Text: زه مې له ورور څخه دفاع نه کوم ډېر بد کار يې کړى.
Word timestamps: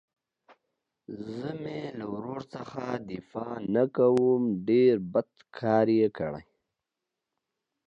زه 1.29 1.47
مې 1.61 1.81
له 1.97 2.05
ورور 2.13 2.41
څخه 2.53 2.81
دفاع 3.09 3.55
نه 3.75 3.83
کوم 3.97 4.41
ډېر 4.69 4.95
بد 5.13 5.29
کار 5.59 5.87
يې 5.99 6.07
کړى. 6.17 6.43